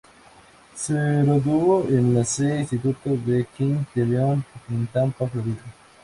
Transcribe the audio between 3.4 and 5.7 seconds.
King del Leon en Tampa, Florida.